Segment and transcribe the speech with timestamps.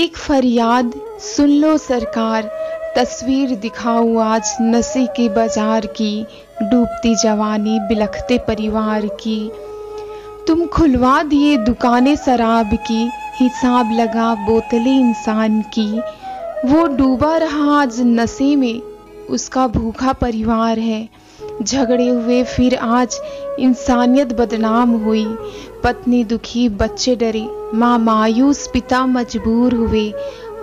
[0.00, 2.50] एक फरियाद सुन लो सरकार,
[2.96, 6.26] तस्वीर दिखाओ आज नशे के बाज़ार की,
[6.62, 9.50] डूबती जवानी बिलखते परिवार की।
[10.46, 15.88] तुम खुलवा दिए दुकानें शराब की, हिसाब लगा बोतलें इंसान की।
[16.64, 18.80] वो डूबा रहा आज नशे में,
[19.30, 21.08] उसका भूखा परिवार है।
[21.62, 23.20] झगड़े हुए, फिर आज
[23.58, 25.24] इंसानियत बदनाम हुई।
[25.84, 30.10] पत्नी दुखी, बच्चे डरे। माँ मायूस, पिता मजबूर हुए।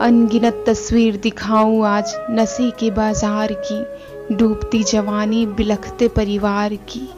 [0.00, 7.08] अनगिनत तस्वीर दिखाऊँ आज नशे के बाज़ार की। डूबती जवानी बिलखते परिवार की।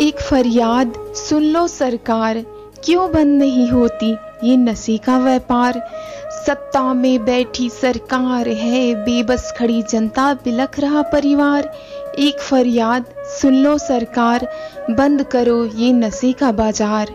[0.00, 2.44] एक फरियाद, सुन लो सरकार।
[2.84, 4.10] क्यों बंद नहीं होती?
[4.44, 5.80] ये नशे का व्यापार।
[6.46, 11.70] सत्ता में बैठी सरकार है, बेबस खड़ी जनता बिलख रहा परिवार।
[12.18, 13.04] एक फरियाद,
[13.40, 14.48] सुन लो सरकार,
[14.90, 17.14] बंद करो ये नशे का बाज़ार।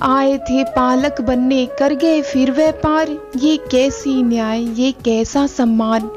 [0.00, 6.10] आए थे पालक बनने, कर गए फिर व्यापार। ये कैसी न्याय, ये कैसा सम्मान?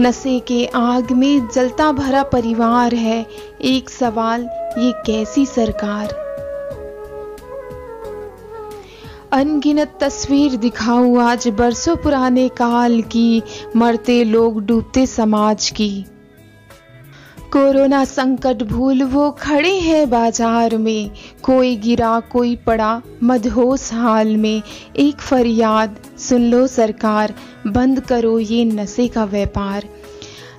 [0.00, 3.26] नशे के आग में जलता भरा परिवार है।
[3.64, 6.24] एक सवाल, ये कैसी सरकार?
[9.36, 13.42] अनगिनत तस्वीर दिखाऊँ आज बरसों पुराने काल की,
[13.76, 15.88] मरते लोग डूबते समाज की।
[17.52, 21.10] कोरोना संकट भूल वो खड़े हैं बाज़ार में,
[21.42, 24.62] कोई गिरा, कोई पड़ा, मदहोश हाल में।
[24.96, 27.34] एक फरियाद, सुन लो सरकार,
[27.66, 29.88] बंद करो ये नशे का व्यापार।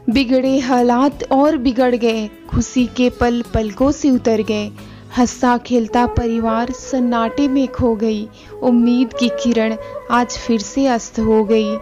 [0.09, 4.69] बिगड़े हालात और बिगड़ गए, खुशी के पल पलकों से उतर गए।
[5.17, 8.27] हंसता खेलता परिवार सन्नाटे में खो गई।
[8.63, 9.75] उम्मीद की किरण
[10.11, 11.75] आज फिर से अस्त हो गई।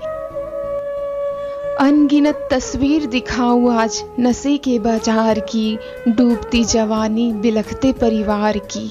[1.80, 8.90] अनगिनत तस्वीर दिखाऊ आज नशे के बाज़ार की, डूबती जवानी बिलखते परिवार की।